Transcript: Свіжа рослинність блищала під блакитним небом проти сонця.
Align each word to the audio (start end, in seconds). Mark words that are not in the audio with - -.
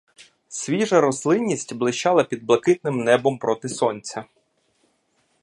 Свіжа 0.49 1.01
рослинність 1.01 1.73
блищала 1.73 2.23
під 2.23 2.43
блакитним 2.43 3.03
небом 3.03 3.37
проти 3.37 3.69
сонця. 3.69 4.25